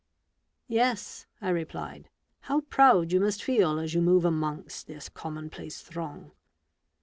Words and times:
"Yes," 0.67 1.27
I 1.41 1.49
replied; 1.49 2.09
"how 2.39 2.61
proud 2.61 3.11
you 3.11 3.19
must 3.19 3.43
feel 3.43 3.77
as 3.77 3.93
you 3.93 4.01
move 4.01 4.25
amongst 4.25 4.87
this 4.87 5.09
commonplace 5.09 5.83
throng 5.83 6.31